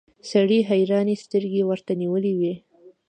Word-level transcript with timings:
سړي 0.31 0.59
حيرانې 0.69 1.15
سترګې 1.23 1.61
ورته 1.65 1.91
نيولې 2.01 2.33
وې. 2.39 2.53